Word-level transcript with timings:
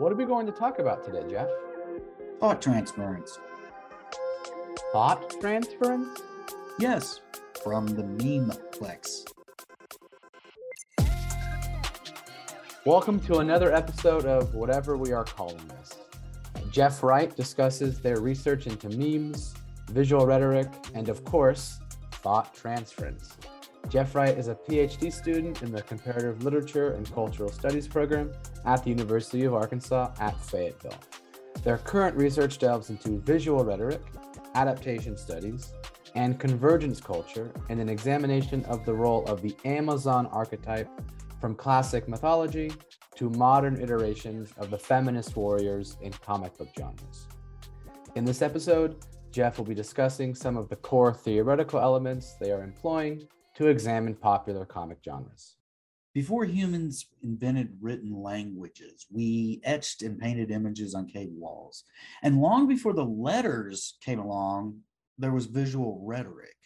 What 0.00 0.10
are 0.12 0.16
we 0.16 0.24
going 0.24 0.46
to 0.46 0.52
talk 0.52 0.78
about 0.78 1.04
today, 1.04 1.22
Jeff? 1.28 1.50
Thought 2.40 2.62
transference. 2.62 3.38
Thought 4.94 5.38
transference? 5.42 6.18
Yes, 6.78 7.20
from 7.62 7.86
the 7.86 8.04
memeplex. 8.04 9.26
Welcome 12.86 13.20
to 13.26 13.40
another 13.40 13.74
episode 13.74 14.24
of 14.24 14.54
whatever 14.54 14.96
we 14.96 15.12
are 15.12 15.24
calling 15.24 15.68
this. 15.68 15.98
Jeff 16.70 17.02
Wright 17.02 17.36
discusses 17.36 18.00
their 18.00 18.20
research 18.20 18.66
into 18.66 18.88
memes, 18.88 19.52
visual 19.90 20.24
rhetoric, 20.24 20.68
and 20.94 21.10
of 21.10 21.26
course, 21.26 21.78
thought 22.10 22.54
transference. 22.54 23.36
Jeff 23.88 24.14
Wright 24.14 24.36
is 24.36 24.48
a 24.48 24.54
PhD 24.54 25.12
student 25.12 25.62
in 25.62 25.72
the 25.72 25.82
Comparative 25.82 26.44
Literature 26.44 26.92
and 26.92 27.12
Cultural 27.12 27.50
Studies 27.50 27.88
program 27.88 28.32
at 28.64 28.84
the 28.84 28.90
University 28.90 29.44
of 29.44 29.54
Arkansas 29.54 30.12
at 30.20 30.38
Fayetteville. 30.44 30.98
Their 31.64 31.78
current 31.78 32.16
research 32.16 32.58
delves 32.58 32.90
into 32.90 33.20
visual 33.20 33.64
rhetoric, 33.64 34.00
adaptation 34.54 35.16
studies, 35.16 35.72
and 36.14 36.38
convergence 36.38 37.00
culture 37.00 37.52
and 37.68 37.80
an 37.80 37.88
examination 37.88 38.64
of 38.66 38.84
the 38.84 38.94
role 38.94 39.24
of 39.26 39.42
the 39.42 39.56
Amazon 39.64 40.26
archetype 40.26 40.88
from 41.40 41.54
classic 41.54 42.08
mythology 42.08 42.72
to 43.16 43.30
modern 43.30 43.80
iterations 43.80 44.52
of 44.56 44.70
the 44.70 44.78
feminist 44.78 45.36
warriors 45.36 45.96
in 46.00 46.12
comic 46.12 46.56
book 46.56 46.68
genres. 46.78 47.26
In 48.14 48.24
this 48.24 48.42
episode, 48.42 48.96
Jeff 49.30 49.58
will 49.58 49.64
be 49.64 49.74
discussing 49.74 50.34
some 50.34 50.56
of 50.56 50.68
the 50.68 50.76
core 50.76 51.14
theoretical 51.14 51.80
elements 51.80 52.34
they 52.40 52.50
are 52.50 52.62
employing 52.62 53.26
to 53.60 53.68
examine 53.68 54.14
popular 54.14 54.64
comic 54.64 54.96
genres. 55.04 55.56
Before 56.14 56.46
humans 56.46 57.04
invented 57.22 57.76
written 57.78 58.10
languages, 58.10 59.04
we 59.12 59.60
etched 59.64 60.00
and 60.00 60.18
painted 60.18 60.50
images 60.50 60.94
on 60.94 61.06
cave 61.06 61.28
walls. 61.30 61.84
And 62.22 62.40
long 62.40 62.66
before 62.66 62.94
the 62.94 63.04
letters 63.04 63.98
came 64.02 64.18
along, 64.18 64.78
there 65.18 65.32
was 65.32 65.44
visual 65.44 66.00
rhetoric. 66.02 66.56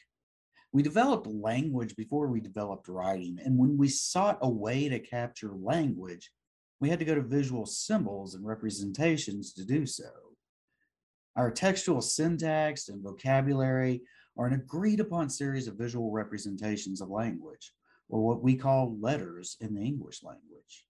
We 0.70 0.84
developed 0.84 1.26
language 1.26 1.96
before 1.96 2.28
we 2.28 2.38
developed 2.38 2.86
writing. 2.86 3.40
And 3.44 3.58
when 3.58 3.76
we 3.76 3.88
sought 3.88 4.38
a 4.40 4.48
way 4.48 4.88
to 4.88 5.00
capture 5.00 5.50
language, 5.52 6.30
we 6.78 6.90
had 6.90 7.00
to 7.00 7.04
go 7.04 7.16
to 7.16 7.22
visual 7.22 7.66
symbols 7.66 8.36
and 8.36 8.46
representations 8.46 9.52
to 9.54 9.64
do 9.64 9.84
so. 9.84 10.10
Our 11.34 11.50
textual 11.50 12.00
syntax 12.00 12.88
and 12.88 13.02
vocabulary 13.02 14.02
are 14.36 14.46
an 14.46 14.54
agreed 14.54 15.00
upon 15.00 15.30
series 15.30 15.68
of 15.68 15.76
visual 15.76 16.10
representations 16.10 17.00
of 17.00 17.08
language, 17.08 17.72
or 18.08 18.20
what 18.20 18.42
we 18.42 18.56
call 18.56 18.98
letters 19.00 19.56
in 19.60 19.74
the 19.74 19.82
English 19.82 20.22
language. 20.22 20.84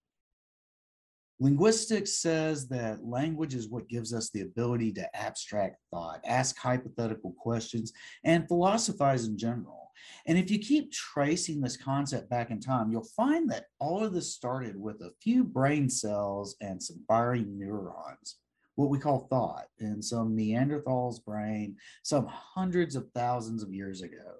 Linguistics 1.39 2.13
says 2.13 2.67
that 2.69 3.03
language 3.05 3.55
is 3.55 3.67
what 3.67 3.89
gives 3.89 4.13
us 4.13 4.29
the 4.29 4.41
ability 4.41 4.93
to 4.93 5.15
abstract 5.15 5.77
thought, 5.91 6.21
ask 6.25 6.57
hypothetical 6.57 7.33
questions, 7.37 7.91
and 8.23 8.47
philosophize 8.47 9.25
in 9.25 9.37
general. 9.37 9.91
And 10.27 10.37
if 10.37 10.49
you 10.49 10.59
keep 10.59 10.91
tracing 10.91 11.59
this 11.59 11.75
concept 11.75 12.29
back 12.29 12.51
in 12.51 12.61
time, 12.61 12.91
you'll 12.91 13.03
find 13.03 13.49
that 13.51 13.65
all 13.79 14.03
of 14.03 14.13
this 14.13 14.33
started 14.33 14.79
with 14.79 15.01
a 15.01 15.11
few 15.21 15.43
brain 15.43 15.89
cells 15.89 16.55
and 16.61 16.81
some 16.81 17.03
firing 17.07 17.59
neurons 17.59 18.37
what 18.75 18.89
we 18.89 18.99
call 18.99 19.27
thought 19.29 19.65
in 19.79 20.01
some 20.01 20.35
Neanderthal's 20.35 21.19
brain 21.19 21.77
some 22.03 22.27
hundreds 22.27 22.95
of 22.95 23.09
thousands 23.13 23.63
of 23.63 23.73
years 23.73 24.01
ago. 24.01 24.35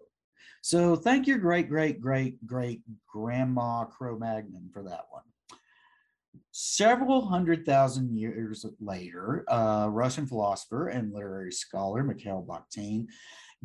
So 0.61 0.95
thank 0.95 1.27
your 1.27 1.37
great, 1.37 1.69
great, 1.69 2.01
great, 2.01 2.45
great 2.45 2.81
grandma 3.07 3.85
Cro 3.85 4.17
Magnon 4.17 4.69
for 4.73 4.83
that 4.83 5.05
one. 5.09 5.23
Several 6.51 7.25
hundred 7.25 7.65
thousand 7.65 8.17
years 8.17 8.65
later, 8.79 9.45
uh, 9.47 9.87
Russian 9.89 10.25
philosopher 10.25 10.87
and 10.87 11.13
literary 11.13 11.51
scholar 11.51 12.03
Mikhail 12.03 12.45
Bakhtin 12.47 13.07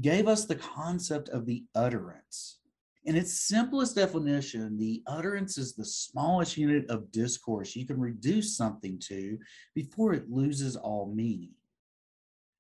gave 0.01 0.29
us 0.29 0.45
the 0.45 0.57
concept 0.57 1.29
of 1.31 1.47
the 1.47 1.65
utterance. 1.75 2.60
In 3.05 3.17
its 3.17 3.41
simplest 3.41 3.97
definition, 3.97 4.77
the 4.77 5.03
utterance 5.07 5.57
is 5.57 5.75
the 5.75 5.85
smallest 5.85 6.57
unit 6.57 6.89
of 6.91 7.11
discourse 7.11 7.75
you 7.75 7.87
can 7.87 7.99
reduce 7.99 8.57
something 8.57 8.99
to 9.09 9.39
before 9.75 10.13
it 10.13 10.31
loses 10.31 10.77
all 10.77 11.13
meaning. 11.15 11.55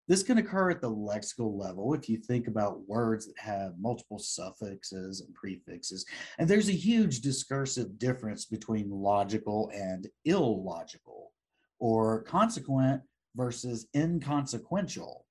This 0.09 0.23
can 0.25 0.39
occur 0.39 0.71
at 0.71 0.81
the 0.81 0.91
lexical 0.91 1.56
level 1.56 1.95
if 1.95 2.09
you 2.09 2.19
think 2.19 2.49
about 2.49 2.89
words 2.89 3.27
that 3.27 3.39
have 3.39 3.79
multiple 3.79 4.19
suffixes 4.19 5.21
and 5.21 5.33
prefixes. 5.34 6.05
And 6.39 6.49
there's 6.49 6.69
a 6.69 6.73
huge 6.73 7.21
discursive 7.21 7.97
difference 7.99 8.47
between 8.47 8.91
logical 8.91 9.71
and 9.73 10.09
illogical, 10.25 11.33
or 11.79 12.23
consequent 12.23 13.03
versus 13.37 13.87
inconsequential. 13.95 15.27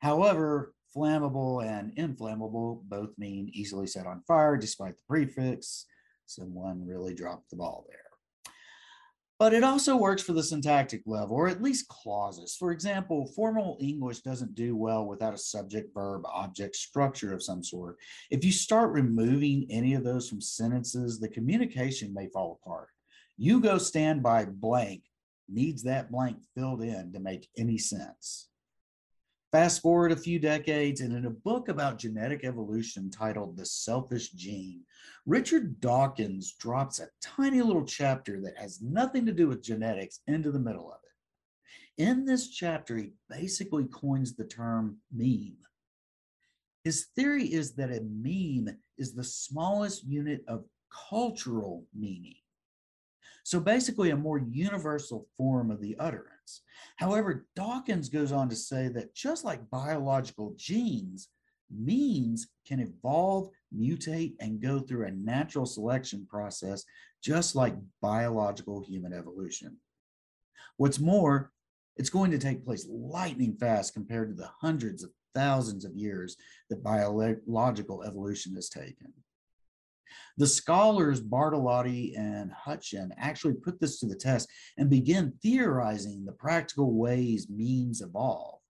However, 0.00 0.73
Flammable 0.94 1.64
and 1.64 1.92
inflammable 1.96 2.82
both 2.86 3.10
mean 3.18 3.50
easily 3.52 3.86
set 3.86 4.06
on 4.06 4.22
fire 4.26 4.56
despite 4.56 4.96
the 4.96 5.02
prefix. 5.08 5.86
Someone 6.26 6.86
really 6.86 7.14
dropped 7.14 7.50
the 7.50 7.56
ball 7.56 7.84
there. 7.88 7.98
But 9.38 9.52
it 9.52 9.64
also 9.64 9.96
works 9.96 10.22
for 10.22 10.32
the 10.32 10.44
syntactic 10.44 11.02
level, 11.06 11.34
or 11.34 11.48
at 11.48 11.60
least 11.60 11.88
clauses. 11.88 12.54
For 12.54 12.70
example, 12.70 13.26
formal 13.34 13.76
English 13.80 14.20
doesn't 14.20 14.54
do 14.54 14.76
well 14.76 15.06
without 15.06 15.34
a 15.34 15.38
subject, 15.38 15.92
verb, 15.92 16.22
object 16.24 16.76
structure 16.76 17.34
of 17.34 17.42
some 17.42 17.64
sort. 17.64 17.96
If 18.30 18.44
you 18.44 18.52
start 18.52 18.92
removing 18.92 19.66
any 19.70 19.94
of 19.94 20.04
those 20.04 20.28
from 20.28 20.40
sentences, 20.40 21.18
the 21.18 21.28
communication 21.28 22.14
may 22.14 22.28
fall 22.28 22.60
apart. 22.62 22.90
You 23.36 23.60
go 23.60 23.78
stand 23.78 24.22
by 24.22 24.44
blank 24.44 25.02
needs 25.48 25.82
that 25.82 26.10
blank 26.10 26.38
filled 26.54 26.82
in 26.82 27.12
to 27.12 27.20
make 27.20 27.48
any 27.56 27.78
sense. 27.78 28.48
Fast 29.54 29.82
forward 29.82 30.10
a 30.10 30.16
few 30.16 30.40
decades, 30.40 31.00
and 31.00 31.12
in 31.14 31.26
a 31.26 31.30
book 31.30 31.68
about 31.68 32.00
genetic 32.00 32.42
evolution 32.42 33.08
titled 33.08 33.56
The 33.56 33.64
Selfish 33.64 34.30
Gene, 34.30 34.80
Richard 35.26 35.80
Dawkins 35.80 36.54
drops 36.54 36.98
a 36.98 37.06
tiny 37.22 37.62
little 37.62 37.84
chapter 37.84 38.40
that 38.40 38.58
has 38.58 38.82
nothing 38.82 39.24
to 39.26 39.32
do 39.32 39.46
with 39.46 39.62
genetics 39.62 40.18
into 40.26 40.50
the 40.50 40.58
middle 40.58 40.90
of 40.90 40.98
it. 41.04 42.02
In 42.02 42.24
this 42.24 42.48
chapter, 42.48 42.96
he 42.96 43.12
basically 43.30 43.84
coins 43.84 44.34
the 44.34 44.42
term 44.42 44.96
meme. 45.12 45.58
His 46.82 47.06
theory 47.14 47.44
is 47.44 47.76
that 47.76 47.92
a 47.92 48.00
meme 48.02 48.76
is 48.98 49.14
the 49.14 49.22
smallest 49.22 50.02
unit 50.02 50.42
of 50.48 50.64
cultural 51.08 51.86
meaning. 51.94 52.34
So 53.44 53.60
basically, 53.60 54.10
a 54.10 54.16
more 54.16 54.38
universal 54.38 55.28
form 55.36 55.70
of 55.70 55.80
the 55.80 55.96
utterance. 55.98 56.62
However, 56.96 57.46
Dawkins 57.54 58.08
goes 58.08 58.32
on 58.32 58.48
to 58.48 58.56
say 58.56 58.88
that 58.88 59.14
just 59.14 59.44
like 59.44 59.70
biological 59.70 60.54
genes, 60.56 61.28
memes 61.70 62.48
can 62.66 62.80
evolve, 62.80 63.50
mutate, 63.76 64.34
and 64.40 64.62
go 64.62 64.80
through 64.80 65.06
a 65.06 65.10
natural 65.10 65.66
selection 65.66 66.26
process, 66.28 66.84
just 67.22 67.54
like 67.54 67.76
biological 68.00 68.82
human 68.82 69.12
evolution. 69.12 69.76
What's 70.78 70.98
more, 70.98 71.52
it's 71.96 72.10
going 72.10 72.30
to 72.30 72.38
take 72.38 72.64
place 72.64 72.86
lightning 72.88 73.56
fast 73.60 73.92
compared 73.92 74.30
to 74.30 74.34
the 74.34 74.50
hundreds 74.60 75.04
of 75.04 75.10
thousands 75.34 75.84
of 75.84 75.94
years 75.94 76.36
that 76.70 76.82
biological 76.82 78.02
evolution 78.04 78.54
has 78.54 78.70
taken. 78.70 79.12
The 80.36 80.46
scholars 80.46 81.22
Bortolotti 81.22 82.18
and 82.18 82.50
Hutcheon 82.52 83.10
actually 83.16 83.54
put 83.54 83.80
this 83.80 84.00
to 84.00 84.06
the 84.06 84.16
test 84.16 84.48
and 84.76 84.90
begin 84.90 85.32
theorizing 85.42 86.24
the 86.24 86.32
practical 86.32 86.94
ways 86.94 87.46
memes 87.48 88.00
evolve. 88.00 88.60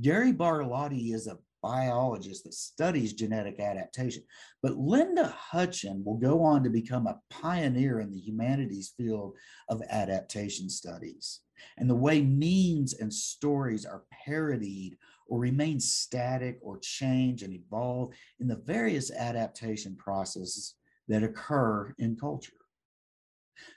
Gary 0.00 0.32
Bortolotti 0.32 1.14
is 1.14 1.26
a 1.26 1.38
biologist 1.62 2.44
that 2.44 2.52
studies 2.52 3.14
genetic 3.14 3.58
adaptation, 3.58 4.22
but 4.62 4.76
Linda 4.76 5.34
Hutcheon 5.50 6.04
will 6.04 6.18
go 6.18 6.42
on 6.42 6.62
to 6.62 6.68
become 6.68 7.06
a 7.06 7.20
pioneer 7.30 8.00
in 8.00 8.12
the 8.12 8.20
humanities 8.20 8.92
field 8.96 9.34
of 9.70 9.80
adaptation 9.88 10.68
studies. 10.68 11.40
And 11.78 11.88
the 11.88 11.94
way 11.94 12.20
memes 12.20 12.94
and 12.94 13.12
stories 13.12 13.86
are 13.86 14.04
parodied 14.26 14.98
or 15.26 15.38
remain 15.38 15.80
static 15.80 16.58
or 16.62 16.78
change 16.78 17.42
and 17.42 17.52
evolve 17.52 18.12
in 18.40 18.46
the 18.46 18.56
various 18.56 19.10
adaptation 19.10 19.96
processes 19.96 20.74
that 21.08 21.22
occur 21.22 21.94
in 21.98 22.16
culture. 22.16 22.52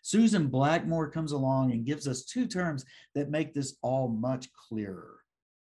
Susan 0.02 0.48
Blackmore 0.48 1.10
comes 1.10 1.32
along 1.32 1.72
and 1.72 1.86
gives 1.86 2.08
us 2.08 2.26
two 2.26 2.48
terms 2.48 2.84
that 3.16 3.30
make 3.30 3.54
this 3.54 3.78
all 3.82 4.08
much 4.08 4.48
clearer 4.54 5.18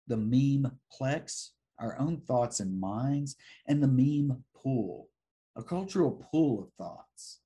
the 0.06 0.16
meme 0.16 0.70
plex, 1.00 1.50
our 1.78 1.96
own 2.00 2.20
thoughts 2.22 2.58
and 2.58 2.80
minds, 2.80 3.36
and 3.68 3.80
the 3.80 3.86
meme 3.86 4.42
pool, 4.56 5.08
a 5.56 5.62
cultural 5.62 6.26
pool 6.32 6.64
of 6.64 6.72
thoughts. 6.72 7.40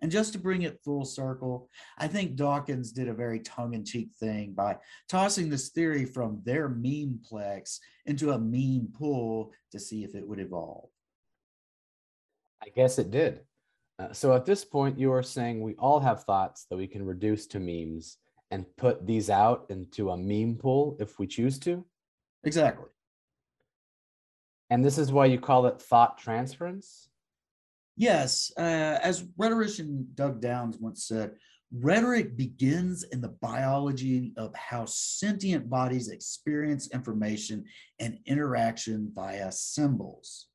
And 0.00 0.12
just 0.12 0.32
to 0.32 0.38
bring 0.38 0.62
it 0.62 0.80
full 0.84 1.04
circle, 1.04 1.68
I 1.98 2.06
think 2.06 2.36
Dawkins 2.36 2.92
did 2.92 3.08
a 3.08 3.14
very 3.14 3.40
tongue 3.40 3.74
in 3.74 3.84
cheek 3.84 4.10
thing 4.18 4.52
by 4.52 4.76
tossing 5.08 5.50
this 5.50 5.70
theory 5.70 6.04
from 6.04 6.40
their 6.44 6.68
meme 6.68 7.20
plex 7.30 7.78
into 8.06 8.30
a 8.30 8.38
meme 8.38 8.88
pool 8.94 9.52
to 9.72 9.80
see 9.80 10.04
if 10.04 10.14
it 10.14 10.26
would 10.26 10.38
evolve. 10.38 10.88
I 12.62 12.68
guess 12.68 12.98
it 12.98 13.10
did. 13.10 13.40
Uh, 13.98 14.12
so 14.12 14.32
at 14.34 14.46
this 14.46 14.64
point, 14.64 14.98
you 14.98 15.12
are 15.12 15.22
saying 15.22 15.60
we 15.60 15.74
all 15.74 15.98
have 15.98 16.22
thoughts 16.22 16.66
that 16.70 16.76
we 16.76 16.86
can 16.86 17.04
reduce 17.04 17.46
to 17.48 17.58
memes 17.58 18.18
and 18.50 18.64
put 18.76 19.06
these 19.06 19.30
out 19.30 19.66
into 19.68 20.10
a 20.10 20.16
meme 20.16 20.56
pool 20.56 20.96
if 21.00 21.18
we 21.18 21.26
choose 21.26 21.58
to? 21.60 21.84
Exactly. 22.44 22.88
And 24.70 24.84
this 24.84 24.98
is 24.98 25.12
why 25.12 25.26
you 25.26 25.40
call 25.40 25.66
it 25.66 25.80
thought 25.80 26.18
transference? 26.18 27.07
Yes. 27.98 28.52
Uh, 28.56 28.60
as 29.02 29.26
rhetorician 29.36 30.06
Doug 30.14 30.40
Downs 30.40 30.78
once 30.78 31.08
said, 31.08 31.32
rhetoric 31.72 32.36
begins 32.36 33.02
in 33.02 33.20
the 33.20 33.36
biology 33.40 34.32
of 34.36 34.54
how 34.54 34.84
sentient 34.86 35.68
bodies 35.68 36.08
experience 36.08 36.88
information 36.94 37.64
and 37.98 38.20
interaction 38.24 39.10
via 39.12 39.50
symbols. 39.50 40.46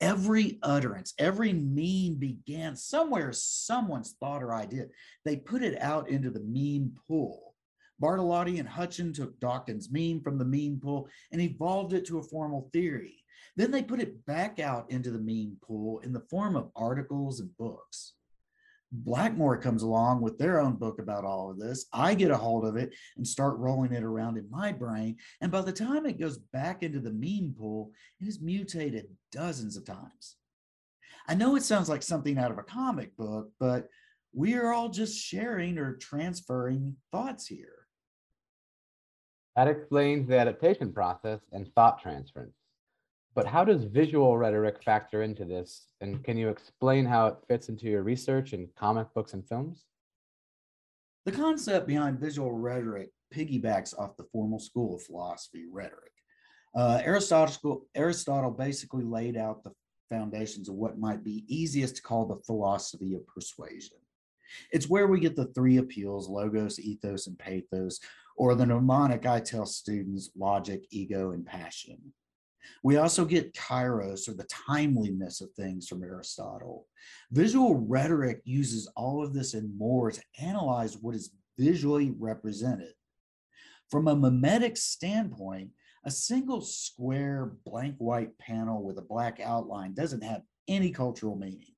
Every 0.00 0.58
utterance, 0.62 1.12
every 1.18 1.52
meme 1.52 2.18
began 2.18 2.76
somewhere, 2.76 3.32
someone's 3.32 4.16
thought 4.18 4.42
or 4.42 4.54
idea. 4.54 4.86
They 5.26 5.36
put 5.36 5.62
it 5.62 5.78
out 5.82 6.08
into 6.08 6.30
the 6.30 6.40
meme 6.40 6.94
pool. 7.06 7.54
Bortolotti 8.00 8.58
and 8.58 8.68
Hutcheon 8.68 9.12
took 9.12 9.38
Dawkins' 9.38 9.90
meme 9.90 10.22
from 10.22 10.38
the 10.38 10.44
meme 10.46 10.80
pool 10.80 11.08
and 11.30 11.42
evolved 11.42 11.92
it 11.92 12.06
to 12.06 12.20
a 12.20 12.22
formal 12.22 12.70
theory. 12.72 13.22
Then 13.58 13.72
they 13.72 13.82
put 13.82 13.98
it 13.98 14.24
back 14.24 14.60
out 14.60 14.88
into 14.88 15.10
the 15.10 15.18
meme 15.18 15.56
pool 15.60 15.98
in 16.04 16.12
the 16.12 16.24
form 16.30 16.54
of 16.54 16.70
articles 16.76 17.40
and 17.40 17.54
books. 17.56 18.12
Blackmore 18.92 19.56
comes 19.56 19.82
along 19.82 20.20
with 20.20 20.38
their 20.38 20.60
own 20.60 20.76
book 20.76 21.00
about 21.00 21.24
all 21.24 21.50
of 21.50 21.58
this. 21.58 21.86
I 21.92 22.14
get 22.14 22.30
a 22.30 22.36
hold 22.36 22.64
of 22.64 22.76
it 22.76 22.94
and 23.16 23.26
start 23.26 23.58
rolling 23.58 23.92
it 23.92 24.04
around 24.04 24.38
in 24.38 24.48
my 24.48 24.70
brain. 24.70 25.16
And 25.40 25.50
by 25.50 25.62
the 25.62 25.72
time 25.72 26.06
it 26.06 26.20
goes 26.20 26.38
back 26.38 26.84
into 26.84 27.00
the 27.00 27.10
meme 27.10 27.56
pool, 27.58 27.90
it 28.20 28.26
has 28.26 28.40
mutated 28.40 29.08
dozens 29.32 29.76
of 29.76 29.84
times. 29.84 30.36
I 31.26 31.34
know 31.34 31.56
it 31.56 31.64
sounds 31.64 31.88
like 31.88 32.04
something 32.04 32.38
out 32.38 32.52
of 32.52 32.58
a 32.58 32.62
comic 32.62 33.16
book, 33.16 33.50
but 33.58 33.88
we 34.32 34.54
are 34.54 34.72
all 34.72 34.88
just 34.88 35.18
sharing 35.20 35.78
or 35.78 35.96
transferring 35.96 36.94
thoughts 37.10 37.48
here. 37.48 37.88
That 39.56 39.66
explains 39.66 40.28
the 40.28 40.38
adaptation 40.38 40.92
process 40.92 41.40
and 41.50 41.68
thought 41.74 42.00
transference. 42.00 42.54
But 43.38 43.46
how 43.46 43.62
does 43.62 43.84
visual 43.84 44.36
rhetoric 44.36 44.82
factor 44.82 45.22
into 45.22 45.44
this? 45.44 45.86
And 46.00 46.24
can 46.24 46.36
you 46.36 46.48
explain 46.48 47.04
how 47.04 47.28
it 47.28 47.36
fits 47.46 47.68
into 47.68 47.86
your 47.86 48.02
research 48.02 48.52
in 48.52 48.68
comic 48.76 49.14
books 49.14 49.32
and 49.32 49.46
films? 49.46 49.84
The 51.24 51.30
concept 51.30 51.86
behind 51.86 52.18
visual 52.18 52.50
rhetoric 52.50 53.10
piggybacks 53.32 53.96
off 53.96 54.16
the 54.16 54.26
formal 54.32 54.58
school 54.58 54.96
of 54.96 55.04
philosophy, 55.04 55.66
rhetoric. 55.70 56.10
Uh, 56.74 57.00
Aristotle, 57.04 57.86
Aristotle 57.94 58.50
basically 58.50 59.04
laid 59.04 59.36
out 59.36 59.62
the 59.62 59.70
foundations 60.10 60.68
of 60.68 60.74
what 60.74 60.98
might 60.98 61.22
be 61.22 61.44
easiest 61.46 61.94
to 61.94 62.02
call 62.02 62.26
the 62.26 62.42
philosophy 62.44 63.14
of 63.14 63.24
persuasion. 63.28 63.98
It's 64.72 64.88
where 64.88 65.06
we 65.06 65.20
get 65.20 65.36
the 65.36 65.52
three 65.54 65.76
appeals 65.76 66.28
logos, 66.28 66.80
ethos, 66.80 67.28
and 67.28 67.38
pathos, 67.38 68.00
or 68.36 68.56
the 68.56 68.66
mnemonic 68.66 69.26
I 69.26 69.38
tell 69.38 69.64
students 69.64 70.30
logic, 70.36 70.88
ego, 70.90 71.30
and 71.30 71.46
passion. 71.46 71.98
We 72.82 72.96
also 72.96 73.24
get 73.24 73.54
kairos 73.54 74.28
or 74.28 74.34
the 74.34 74.44
timeliness 74.44 75.40
of 75.40 75.52
things 75.52 75.88
from 75.88 76.02
Aristotle. 76.02 76.86
Visual 77.30 77.74
rhetoric 77.74 78.40
uses 78.44 78.90
all 78.96 79.24
of 79.24 79.34
this 79.34 79.54
and 79.54 79.76
more 79.76 80.10
to 80.10 80.22
analyze 80.40 80.96
what 80.96 81.14
is 81.14 81.32
visually 81.58 82.14
represented. 82.18 82.92
From 83.90 84.08
a 84.08 84.16
memetic 84.16 84.76
standpoint, 84.76 85.70
a 86.04 86.10
single 86.10 86.60
square 86.60 87.52
blank 87.64 87.96
white 87.98 88.38
panel 88.38 88.82
with 88.82 88.98
a 88.98 89.02
black 89.02 89.40
outline 89.40 89.94
doesn't 89.94 90.22
have 90.22 90.42
any 90.68 90.90
cultural 90.90 91.36
meaning. 91.36 91.74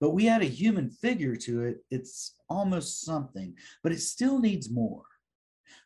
But 0.00 0.10
we 0.10 0.28
add 0.28 0.42
a 0.42 0.46
human 0.46 0.90
figure 0.90 1.36
to 1.36 1.62
it, 1.64 1.78
it's 1.90 2.34
almost 2.48 3.02
something, 3.02 3.54
but 3.82 3.92
it 3.92 4.00
still 4.00 4.38
needs 4.38 4.70
more. 4.70 5.04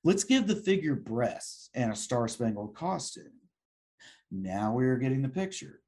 Let's 0.02 0.24
give 0.24 0.46
the 0.46 0.56
figure 0.56 0.94
breasts 0.94 1.70
and 1.74 1.92
a 1.92 1.96
star 1.96 2.26
spangled 2.26 2.74
costume. 2.74 3.39
Now 4.30 4.74
we 4.74 4.86
are 4.86 4.96
getting 4.96 5.22
the 5.22 5.28
picture, 5.28 5.80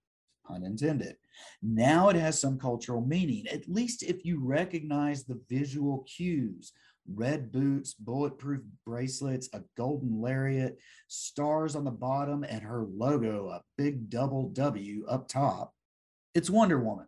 pun 0.47 0.65
intended. 0.65 1.17
Now 1.63 2.09
it 2.09 2.17
has 2.17 2.41
some 2.41 2.59
cultural 2.59 3.01
meaning, 3.01 3.47
at 3.49 3.69
least 3.69 4.03
if 4.03 4.25
you 4.25 4.45
recognize 4.45 5.25
the 5.25 5.41
visual 5.49 6.05
cues 6.09 6.73
red 7.15 7.51
boots, 7.51 7.95
bulletproof 7.95 8.63
bracelets, 8.87 9.49
a 9.53 9.63
golden 9.77 10.21
lariat, 10.21 10.79
stars 11.09 11.75
on 11.75 11.85
the 11.85 11.91
bottom, 11.91 12.45
and 12.45 12.63
her 12.63 12.85
logo, 12.85 13.49
a 13.49 13.63
big 13.77 14.09
double 14.09 14.49
W 14.51 15.05
up 15.09 15.29
top. 15.29 15.75
It's 16.35 16.51
Wonder 16.51 16.79
Woman. 16.79 17.07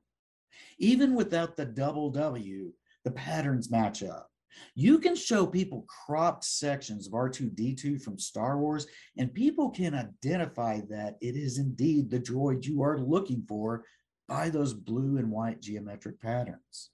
Even 0.78 1.14
without 1.14 1.56
the 1.56 1.64
double 1.64 2.10
W, 2.10 2.72
the 3.04 3.10
patterns 3.10 3.70
match 3.70 4.02
up. 4.02 4.30
You 4.74 4.98
can 4.98 5.16
show 5.16 5.46
people 5.46 5.86
cropped 6.06 6.44
sections 6.44 7.06
of 7.06 7.12
R2D2 7.12 8.02
from 8.02 8.18
Star 8.18 8.58
Wars, 8.58 8.86
and 9.16 9.32
people 9.32 9.70
can 9.70 9.94
identify 9.94 10.80
that 10.88 11.16
it 11.20 11.36
is 11.36 11.58
indeed 11.58 12.10
the 12.10 12.20
droid 12.20 12.64
you 12.64 12.82
are 12.82 12.98
looking 12.98 13.44
for 13.48 13.84
by 14.28 14.50
those 14.50 14.74
blue 14.74 15.18
and 15.18 15.30
white 15.30 15.60
geometric 15.60 16.20
patterns. 16.20 16.90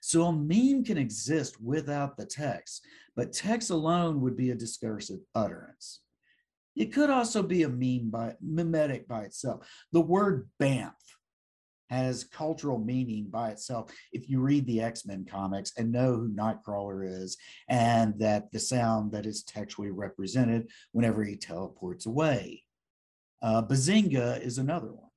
So 0.00 0.26
a 0.26 0.32
meme 0.32 0.84
can 0.84 0.98
exist 0.98 1.60
without 1.60 2.16
the 2.16 2.26
text, 2.26 2.84
but 3.16 3.32
text 3.32 3.70
alone 3.70 4.20
would 4.20 4.36
be 4.36 4.50
a 4.50 4.54
discursive 4.54 5.20
utterance. 5.34 6.00
It 6.76 6.92
could 6.92 7.10
also 7.10 7.42
be 7.42 7.64
a 7.64 7.68
meme 7.68 8.10
by 8.10 8.36
memetic 8.44 9.08
by 9.08 9.22
itself. 9.22 9.68
The 9.92 10.00
word 10.00 10.48
BAMF 10.60 10.92
has 11.88 12.24
cultural 12.24 12.78
meaning 12.78 13.26
by 13.30 13.50
itself 13.50 13.90
if 14.12 14.28
you 14.28 14.40
read 14.40 14.66
the 14.66 14.80
X-Men 14.80 15.24
comics 15.24 15.72
and 15.76 15.90
know 15.90 16.14
who 16.14 16.28
Nightcrawler 16.28 17.06
is 17.06 17.36
and 17.68 18.18
that 18.18 18.50
the 18.52 18.58
sound 18.58 19.12
that 19.12 19.26
is 19.26 19.42
textually 19.42 19.90
represented 19.90 20.70
whenever 20.92 21.24
he 21.24 21.36
teleports 21.36 22.06
away. 22.06 22.62
Uh, 23.40 23.62
Bazinga 23.62 24.40
is 24.40 24.58
another 24.58 24.92
one. 24.92 25.10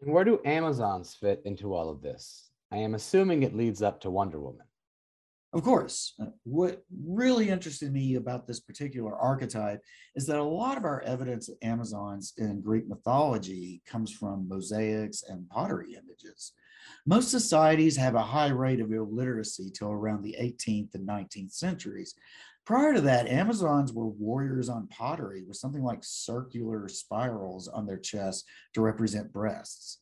And 0.00 0.12
where 0.12 0.24
do 0.24 0.40
Amazons 0.44 1.14
fit 1.14 1.42
into 1.44 1.74
all 1.74 1.88
of 1.88 2.02
this? 2.02 2.50
I 2.70 2.78
am 2.78 2.94
assuming 2.94 3.42
it 3.42 3.56
leads 3.56 3.82
up 3.82 4.00
to 4.02 4.10
Wonder 4.10 4.40
Woman. 4.40 4.66
Of 5.56 5.62
course, 5.62 6.12
uh, 6.20 6.26
what 6.42 6.84
really 6.94 7.48
interested 7.48 7.90
me 7.90 8.16
about 8.16 8.46
this 8.46 8.60
particular 8.60 9.16
archetype 9.16 9.80
is 10.14 10.26
that 10.26 10.36
a 10.36 10.44
lot 10.44 10.76
of 10.76 10.84
our 10.84 11.00
evidence 11.00 11.48
of 11.48 11.56
Amazons 11.62 12.34
in 12.36 12.60
Greek 12.60 12.86
mythology 12.86 13.80
comes 13.86 14.12
from 14.12 14.46
mosaics 14.46 15.22
and 15.26 15.48
pottery 15.48 15.94
images. 15.94 16.52
Most 17.06 17.30
societies 17.30 17.96
have 17.96 18.16
a 18.16 18.22
high 18.22 18.50
rate 18.50 18.80
of 18.80 18.92
illiteracy 18.92 19.70
till 19.70 19.90
around 19.90 20.22
the 20.22 20.36
18th 20.38 20.94
and 20.94 21.08
19th 21.08 21.54
centuries. 21.54 22.14
Prior 22.66 22.92
to 22.92 23.00
that, 23.00 23.26
Amazons 23.26 23.94
were 23.94 24.08
warriors 24.08 24.68
on 24.68 24.88
pottery 24.88 25.42
with 25.42 25.56
something 25.56 25.82
like 25.82 26.00
circular 26.02 26.86
spirals 26.86 27.66
on 27.66 27.86
their 27.86 27.96
chests 27.96 28.44
to 28.74 28.82
represent 28.82 29.32
breasts. 29.32 30.00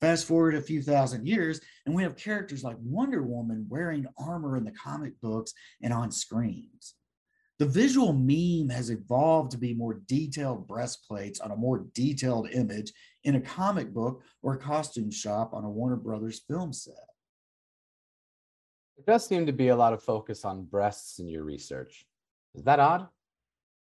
Fast 0.00 0.26
forward 0.26 0.54
a 0.54 0.62
few 0.62 0.80
thousand 0.80 1.26
years, 1.26 1.60
and 1.84 1.94
we 1.94 2.02
have 2.02 2.16
characters 2.16 2.64
like 2.64 2.76
Wonder 2.80 3.22
Woman 3.22 3.66
wearing 3.68 4.06
armor 4.18 4.56
in 4.56 4.64
the 4.64 4.70
comic 4.70 5.20
books 5.20 5.52
and 5.82 5.92
on 5.92 6.10
screens. 6.10 6.94
The 7.58 7.66
visual 7.66 8.14
meme 8.14 8.70
has 8.74 8.88
evolved 8.88 9.50
to 9.50 9.58
be 9.58 9.74
more 9.74 10.00
detailed 10.06 10.66
breastplates 10.66 11.40
on 11.40 11.50
a 11.50 11.56
more 11.56 11.84
detailed 11.92 12.48
image 12.52 12.90
in 13.24 13.34
a 13.34 13.40
comic 13.40 13.92
book 13.92 14.22
or 14.42 14.54
a 14.54 14.58
costume 14.58 15.10
shop 15.10 15.52
on 15.52 15.64
a 15.64 15.70
Warner 15.70 15.96
Brothers 15.96 16.40
film 16.48 16.72
set. 16.72 16.94
There 18.96 19.14
does 19.14 19.26
seem 19.26 19.44
to 19.44 19.52
be 19.52 19.68
a 19.68 19.76
lot 19.76 19.92
of 19.92 20.02
focus 20.02 20.46
on 20.46 20.64
breasts 20.64 21.18
in 21.18 21.28
your 21.28 21.44
research. 21.44 22.06
Is 22.54 22.64
that 22.64 22.80
odd? 22.80 23.08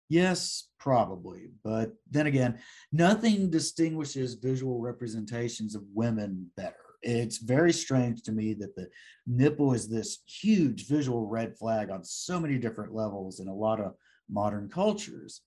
Yes, 0.08 0.68
probably. 0.78 1.50
But 1.62 1.92
then 2.10 2.26
again, 2.26 2.58
nothing 2.92 3.50
distinguishes 3.50 4.34
visual 4.34 4.80
representations 4.80 5.74
of 5.74 5.82
women 5.92 6.50
better. 6.56 6.76
It's 7.02 7.38
very 7.38 7.72
strange 7.72 8.22
to 8.22 8.32
me 8.32 8.54
that 8.54 8.74
the 8.74 8.88
nipple 9.26 9.72
is 9.74 9.88
this 9.88 10.18
huge 10.26 10.88
visual 10.88 11.26
red 11.26 11.56
flag 11.56 11.90
on 11.90 12.02
so 12.04 12.40
many 12.40 12.58
different 12.58 12.94
levels 12.94 13.38
in 13.38 13.48
a 13.48 13.54
lot 13.54 13.80
of 13.80 13.94
modern 14.30 14.68
cultures. 14.68 15.42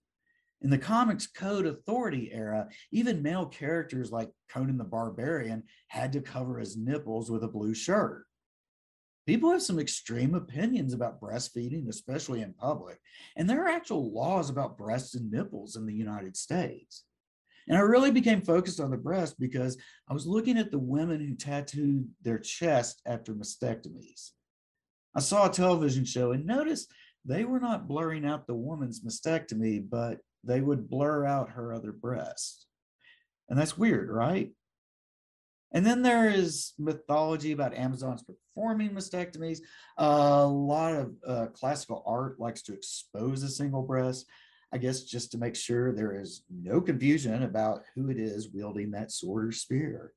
In 0.61 0.69
the 0.69 0.77
comics 0.77 1.25
code 1.25 1.65
authority 1.65 2.31
era, 2.31 2.69
even 2.91 3.23
male 3.23 3.47
characters 3.47 4.11
like 4.11 4.29
Conan 4.47 4.77
the 4.77 4.83
Barbarian 4.83 5.63
had 5.87 6.13
to 6.13 6.21
cover 6.21 6.59
his 6.59 6.77
nipples 6.77 7.31
with 7.31 7.43
a 7.43 7.47
blue 7.47 7.73
shirt 7.73 8.25
people 9.31 9.49
have 9.49 9.61
some 9.61 9.79
extreme 9.79 10.35
opinions 10.35 10.93
about 10.93 11.21
breastfeeding, 11.21 11.87
especially 11.87 12.41
in 12.41 12.51
public. 12.51 12.99
And 13.37 13.49
there 13.49 13.63
are 13.63 13.69
actual 13.69 14.11
laws 14.11 14.49
about 14.49 14.77
breasts 14.77 15.15
and 15.15 15.31
nipples 15.31 15.77
in 15.77 15.85
the 15.85 15.93
United 15.93 16.35
States. 16.35 17.05
And 17.69 17.77
I 17.77 17.79
really 17.79 18.11
became 18.11 18.41
focused 18.41 18.81
on 18.81 18.91
the 18.91 18.97
breast 18.97 19.39
because 19.39 19.77
I 20.09 20.13
was 20.13 20.27
looking 20.27 20.57
at 20.57 20.69
the 20.69 20.79
women 20.79 21.25
who 21.25 21.35
tattooed 21.35 22.09
their 22.21 22.39
chest 22.39 23.01
after 23.05 23.33
mastectomies. 23.33 24.31
I 25.15 25.21
saw 25.21 25.49
a 25.49 25.53
television 25.53 26.03
show 26.03 26.33
and 26.33 26.45
noticed 26.45 26.91
they 27.23 27.45
were 27.45 27.61
not 27.61 27.87
blurring 27.87 28.25
out 28.25 28.47
the 28.47 28.53
woman's 28.53 28.99
mastectomy, 28.99 29.81
but 29.89 30.17
they 30.43 30.59
would 30.59 30.89
blur 30.89 31.25
out 31.25 31.51
her 31.51 31.73
other 31.73 31.93
breast. 31.93 32.65
And 33.47 33.57
that's 33.57 33.77
weird, 33.77 34.09
right? 34.09 34.51
And 35.73 35.85
then 35.85 36.01
there 36.01 36.29
is 36.29 36.73
mythology 36.77 37.53
about 37.53 37.77
Amazons 37.77 38.23
performing 38.23 38.91
mastectomies. 38.91 39.59
a 39.97 40.45
lot 40.45 40.93
of 40.93 41.15
uh, 41.25 41.45
classical 41.53 42.03
art 42.05 42.39
likes 42.39 42.61
to 42.63 42.73
expose 42.73 43.41
a 43.43 43.49
single 43.49 43.81
breast, 43.81 44.25
I 44.73 44.77
guess, 44.77 45.03
just 45.03 45.31
to 45.31 45.37
make 45.37 45.55
sure 45.55 45.91
there 45.91 46.19
is 46.19 46.43
no 46.49 46.81
confusion 46.81 47.43
about 47.43 47.83
who 47.95 48.09
it 48.09 48.19
is 48.19 48.51
wielding 48.53 48.91
that 48.91 49.11
sword 49.11 49.47
or 49.47 49.51
spear. 49.51 50.13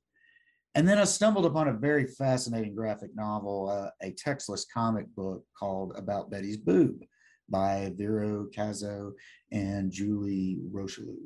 And 0.74 0.88
then 0.88 0.98
I 0.98 1.04
stumbled 1.04 1.46
upon 1.46 1.68
a 1.68 1.72
very 1.72 2.06
fascinating 2.06 2.74
graphic 2.74 3.14
novel, 3.14 3.70
uh, 3.70 3.90
a 4.04 4.10
textless 4.10 4.66
comic 4.72 5.06
book 5.14 5.44
called 5.56 5.92
About 5.96 6.30
Betty's 6.32 6.56
Boob 6.56 7.04
by 7.48 7.92
Vero 7.96 8.48
Cazot 8.52 9.12
and 9.52 9.92
Julie 9.92 10.58
Rocheleau. 10.72 11.16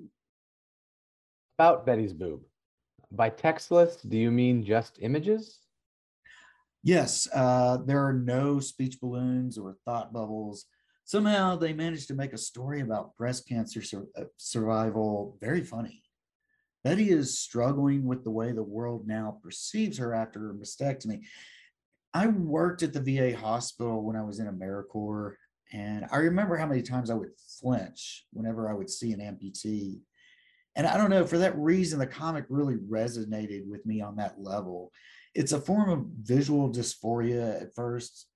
About 1.59 1.87
Betty's 1.87 2.13
Boob. 2.13 2.43
By 3.11 3.31
textless, 3.31 4.09
do 4.09 4.17
you 4.17 4.31
mean 4.31 4.65
just 4.65 4.99
images? 5.01 5.61
Yes, 6.83 7.27
uh, 7.35 7.79
there 7.79 8.05
are 8.05 8.13
no 8.13 8.61
speech 8.61 9.01
balloons 9.01 9.59
or 9.59 9.77
thought 9.85 10.13
bubbles. 10.13 10.67
Somehow 11.05 11.57
they 11.57 11.73
managed 11.73 12.09
to 12.09 12.15
make 12.15 12.33
a 12.33 12.39
story 12.39 12.81
about 12.81 13.17
breast 13.17 13.49
cancer 13.49 13.83
sur- 13.83 14.09
uh, 14.17 14.25
survival 14.37 15.37
very 15.41 15.65
funny. 15.65 16.03
Betty 16.85 17.11
is 17.11 17.39
struggling 17.39 18.05
with 18.05 18.25
the 18.25 18.31
way 18.31 18.53
the 18.53 18.63
world 18.63 19.07
now 19.07 19.39
perceives 19.43 19.99
her 19.99 20.15
after 20.15 20.41
her 20.41 20.55
mastectomy. 20.55 21.23
I 22.15 22.27
worked 22.29 22.83
at 22.83 22.93
the 22.93 23.01
VA 23.01 23.37
hospital 23.37 24.03
when 24.03 24.17
I 24.17 24.23
was 24.23 24.39
in 24.39 24.47
AmeriCorps, 24.47 25.35
and 25.73 26.07
I 26.11 26.17
remember 26.19 26.57
how 26.57 26.67
many 26.67 26.83
times 26.83 27.11
I 27.11 27.15
would 27.15 27.33
flinch 27.61 28.25
whenever 28.33 28.71
I 28.71 28.75
would 28.75 28.89
see 28.89 29.13
an 29.13 29.21
amputee. 29.21 30.01
And 30.79 30.87
I 30.87 30.97
don't 30.97 31.11
know, 31.11 31.27
for 31.27 31.39
that 31.39 31.59
reason, 31.59 31.99
the 31.99 32.07
comic 32.07 32.45
really 32.49 32.77
resonated 32.77 33.67
with 33.67 33.85
me 33.85 34.01
on 34.01 34.15
that 34.17 34.37
level. 34.39 34.93
It's 35.35 35.51
a 35.51 35.61
form 35.61 35.91
of 35.91 36.07
visual 36.23 36.71
dysphoria 36.71 37.61
at 37.61 37.75
first, 37.75 38.29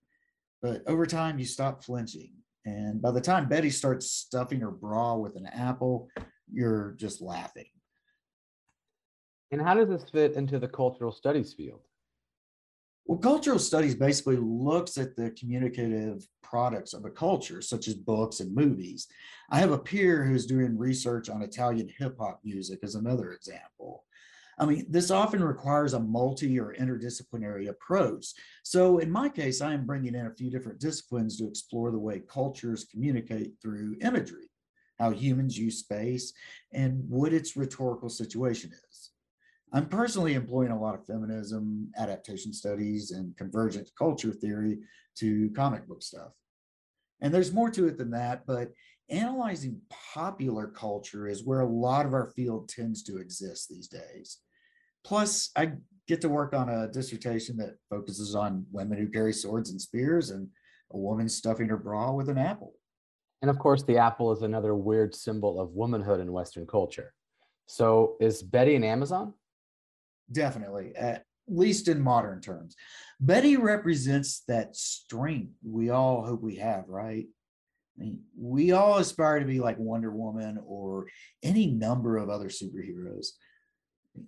but 0.60 0.82
over 0.88 1.06
time, 1.06 1.38
you 1.38 1.44
stop 1.44 1.84
flinching. 1.84 2.32
And 2.64 3.00
by 3.00 3.12
the 3.12 3.20
time 3.20 3.48
Betty 3.48 3.70
starts 3.70 4.10
stuffing 4.10 4.60
her 4.60 4.72
bra 4.72 5.14
with 5.14 5.36
an 5.36 5.46
apple, 5.46 6.08
you're 6.52 6.94
just 6.98 7.22
laughing. 7.22 7.68
And 9.52 9.62
how 9.62 9.74
does 9.74 9.88
this 9.88 10.10
fit 10.10 10.34
into 10.34 10.58
the 10.58 10.68
cultural 10.68 11.12
studies 11.12 11.54
field? 11.54 11.82
Well, 13.04 13.18
cultural 13.18 13.58
studies 13.58 13.94
basically 13.94 14.36
looks 14.36 14.96
at 14.96 15.16
the 15.16 15.30
communicative 15.32 16.26
products 16.42 16.94
of 16.94 17.04
a 17.04 17.10
culture, 17.10 17.60
such 17.60 17.88
as 17.88 17.94
books 17.94 18.40
and 18.40 18.54
movies. 18.54 19.08
I 19.50 19.58
have 19.58 19.72
a 19.72 19.78
peer 19.78 20.24
who's 20.24 20.46
doing 20.46 20.78
research 20.78 21.28
on 21.28 21.42
Italian 21.42 21.90
hip 21.98 22.16
hop 22.18 22.40
music, 22.44 22.80
as 22.82 22.94
another 22.94 23.32
example. 23.32 24.04
I 24.58 24.66
mean, 24.66 24.86
this 24.88 25.10
often 25.10 25.42
requires 25.42 25.94
a 25.94 26.00
multi 26.00 26.60
or 26.60 26.74
interdisciplinary 26.78 27.68
approach. 27.68 28.34
So, 28.62 28.98
in 28.98 29.10
my 29.10 29.28
case, 29.28 29.60
I 29.60 29.72
am 29.72 29.86
bringing 29.86 30.14
in 30.14 30.26
a 30.26 30.34
few 30.34 30.50
different 30.50 30.78
disciplines 30.78 31.38
to 31.38 31.48
explore 31.48 31.90
the 31.90 31.98
way 31.98 32.20
cultures 32.20 32.84
communicate 32.84 33.54
through 33.60 33.96
imagery, 34.02 34.50
how 34.98 35.10
humans 35.10 35.58
use 35.58 35.78
space, 35.78 36.32
and 36.72 37.02
what 37.08 37.32
its 37.32 37.56
rhetorical 37.56 38.10
situation 38.10 38.72
is. 38.90 39.11
I'm 39.72 39.86
personally 39.86 40.34
employing 40.34 40.70
a 40.70 40.80
lot 40.80 40.94
of 40.94 41.06
feminism, 41.06 41.90
adaptation 41.96 42.52
studies, 42.52 43.12
and 43.12 43.36
convergent 43.36 43.90
culture 43.98 44.32
theory 44.32 44.80
to 45.16 45.50
comic 45.56 45.88
book 45.88 46.02
stuff. 46.02 46.32
And 47.22 47.32
there's 47.32 47.52
more 47.52 47.70
to 47.70 47.86
it 47.86 47.96
than 47.96 48.10
that, 48.10 48.44
but 48.46 48.72
analyzing 49.08 49.80
popular 50.14 50.66
culture 50.66 51.26
is 51.26 51.44
where 51.44 51.60
a 51.60 51.68
lot 51.68 52.04
of 52.04 52.12
our 52.12 52.26
field 52.26 52.68
tends 52.68 53.02
to 53.04 53.18
exist 53.18 53.68
these 53.68 53.88
days. 53.88 54.38
Plus, 55.04 55.50
I 55.56 55.72
get 56.06 56.20
to 56.20 56.28
work 56.28 56.52
on 56.52 56.68
a 56.68 56.88
dissertation 56.88 57.56
that 57.56 57.76
focuses 57.88 58.34
on 58.34 58.66
women 58.72 58.98
who 58.98 59.08
carry 59.08 59.32
swords 59.32 59.70
and 59.70 59.80
spears 59.80 60.30
and 60.30 60.48
a 60.92 60.98
woman 60.98 61.28
stuffing 61.28 61.68
her 61.68 61.76
bra 61.76 62.12
with 62.12 62.28
an 62.28 62.38
apple. 62.38 62.74
And 63.40 63.50
of 63.50 63.58
course, 63.58 63.82
the 63.82 63.98
apple 63.98 64.32
is 64.32 64.42
another 64.42 64.74
weird 64.74 65.14
symbol 65.14 65.60
of 65.60 65.70
womanhood 65.70 66.20
in 66.20 66.32
Western 66.32 66.66
culture. 66.66 67.14
So, 67.66 68.16
is 68.20 68.42
Betty 68.42 68.74
an 68.76 68.84
Amazon? 68.84 69.34
Definitely, 70.32 70.92
at 70.96 71.24
least 71.48 71.88
in 71.88 72.00
modern 72.00 72.40
terms. 72.40 72.76
Betty 73.20 73.56
represents 73.56 74.42
that 74.48 74.76
strength 74.76 75.52
we 75.62 75.90
all 75.90 76.24
hope 76.24 76.42
we 76.42 76.56
have, 76.56 76.84
right? 76.88 77.26
I 77.98 78.02
mean, 78.02 78.20
we 78.38 78.72
all 78.72 78.98
aspire 78.98 79.38
to 79.38 79.44
be 79.44 79.60
like 79.60 79.78
Wonder 79.78 80.10
Woman 80.10 80.58
or 80.64 81.06
any 81.42 81.66
number 81.66 82.16
of 82.16 82.30
other 82.30 82.48
superheroes. 82.48 83.28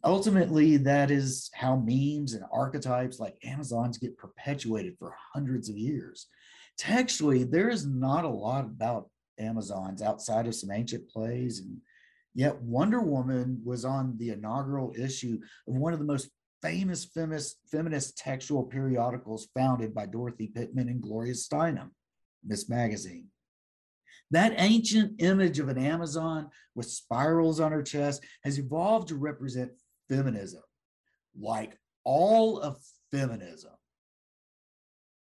Ultimately, 0.03 0.77
that 0.79 1.11
is 1.11 1.51
how 1.55 1.77
memes 1.77 2.35
and 2.35 2.45
archetypes 2.53 3.19
like 3.19 3.37
Amazons 3.45 3.99
get 3.99 4.17
perpetuated 4.17 4.97
for 4.99 5.15
hundreds 5.33 5.69
of 5.69 5.77
years. 5.77 6.27
Textually, 6.77 7.45
there 7.45 7.69
is 7.69 7.87
not 7.87 8.25
a 8.25 8.29
lot 8.29 8.65
about 8.65 9.09
Amazons 9.39 10.03
outside 10.03 10.47
of 10.47 10.55
some 10.55 10.71
ancient 10.71 11.09
plays 11.09 11.61
and 11.61 11.79
Yet 12.35 12.61
Wonder 12.61 13.01
Woman 13.01 13.61
was 13.65 13.85
on 13.85 14.17
the 14.19 14.31
inaugural 14.31 14.93
issue 14.99 15.39
of 15.69 15.75
one 15.75 15.93
of 15.93 16.01
the 16.01 16.05
most 16.05 16.31
famous 16.63 17.05
feminist, 17.05 17.59
feminist 17.71 18.19
textual 18.19 18.65
periodicals 18.65 19.49
founded 19.55 19.95
by 19.95 20.07
Dorothy 20.07 20.49
Pitman 20.49 20.89
and 20.89 21.01
Gloria 21.01 21.35
Steinem, 21.35 21.91
Ms. 22.45 22.69
Magazine. 22.69 23.29
That 24.31 24.55
ancient 24.57 25.23
image 25.23 25.59
of 25.59 25.69
an 25.69 25.79
Amazon 25.79 26.49
with 26.75 26.87
spirals 26.87 27.61
on 27.61 27.71
her 27.71 27.83
chest 27.83 28.25
has 28.43 28.59
evolved 28.59 29.09
to 29.09 29.17
represent 29.17 29.71
feminism, 30.09 30.63
like 31.39 31.79
all 32.03 32.59
of 32.59 32.79
feminism. 33.13 33.73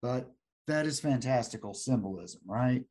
But 0.00 0.32
that 0.66 0.86
is 0.86 1.00
fantastical 1.00 1.74
symbolism, 1.74 2.40
right? 2.46 2.84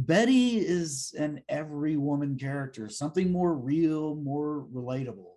Betty 0.00 0.58
is 0.58 1.12
an 1.18 1.42
every 1.48 1.96
woman 1.96 2.38
character, 2.38 2.88
something 2.88 3.32
more 3.32 3.52
real, 3.52 4.14
more 4.14 4.64
relatable. 4.72 5.32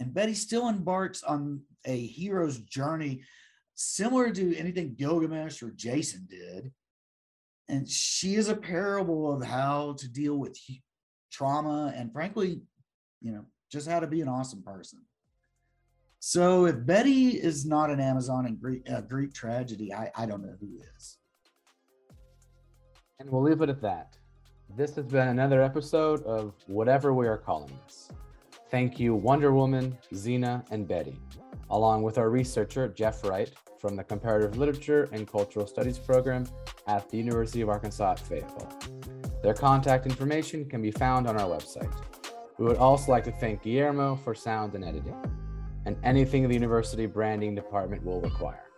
And 0.00 0.12
Betty 0.12 0.34
still 0.34 0.68
embarks 0.68 1.22
on 1.22 1.60
a 1.84 2.04
hero's 2.06 2.58
journey 2.58 3.22
similar 3.76 4.32
to 4.32 4.56
anything 4.56 4.96
Gilgamesh 4.96 5.62
or 5.62 5.70
Jason 5.70 6.26
did. 6.28 6.72
And 7.68 7.88
she 7.88 8.34
is 8.34 8.48
a 8.48 8.56
parable 8.56 9.32
of 9.32 9.46
how 9.46 9.94
to 9.98 10.08
deal 10.08 10.34
with 10.34 10.58
trauma 11.30 11.92
and, 11.94 12.12
frankly, 12.12 12.62
you 13.20 13.30
know, 13.30 13.44
just 13.70 13.88
how 13.88 14.00
to 14.00 14.08
be 14.08 14.20
an 14.20 14.28
awesome 14.28 14.64
person. 14.64 14.98
So 16.18 16.66
if 16.66 16.84
Betty 16.84 17.40
is 17.40 17.64
not 17.64 17.90
an 17.90 18.00
Amazon 18.00 18.46
and 18.46 18.60
Greek, 18.60 18.90
uh, 18.90 19.02
Greek 19.02 19.32
tragedy, 19.32 19.94
I, 19.94 20.10
I 20.16 20.26
don't 20.26 20.42
know 20.42 20.56
who 20.58 20.80
is. 20.96 21.18
And 23.20 23.28
we'll 23.28 23.42
leave 23.42 23.60
it 23.60 23.68
at 23.68 23.82
that. 23.82 24.16
This 24.76 24.94
has 24.94 25.04
been 25.04 25.28
another 25.28 25.62
episode 25.62 26.22
of 26.24 26.54
Whatever 26.66 27.12
We 27.12 27.28
Are 27.28 27.36
Calling 27.36 27.78
This. 27.84 28.08
Thank 28.70 28.98
you, 28.98 29.14
Wonder 29.14 29.52
Woman, 29.52 29.98
Xena, 30.14 30.64
and 30.70 30.88
Betty, 30.88 31.18
along 31.68 32.02
with 32.02 32.16
our 32.16 32.30
researcher, 32.30 32.88
Jeff 32.88 33.22
Wright, 33.22 33.52
from 33.78 33.94
the 33.94 34.02
Comparative 34.02 34.56
Literature 34.56 35.06
and 35.12 35.30
Cultural 35.30 35.66
Studies 35.66 35.98
program 35.98 36.46
at 36.86 37.10
the 37.10 37.18
University 37.18 37.60
of 37.60 37.68
Arkansas 37.68 38.12
at 38.12 38.20
Fayetteville. 38.20 38.72
Their 39.42 39.54
contact 39.54 40.06
information 40.06 40.64
can 40.64 40.80
be 40.80 40.90
found 40.90 41.26
on 41.26 41.36
our 41.36 41.46
website. 41.46 41.92
We 42.56 42.64
would 42.64 42.78
also 42.78 43.12
like 43.12 43.24
to 43.24 43.32
thank 43.32 43.62
Guillermo 43.62 44.16
for 44.16 44.34
sound 44.34 44.74
and 44.74 44.84
editing, 44.84 45.16
and 45.84 45.98
anything 46.04 46.48
the 46.48 46.54
university 46.54 47.04
branding 47.04 47.54
department 47.54 48.02
will 48.02 48.22
require. 48.22 48.69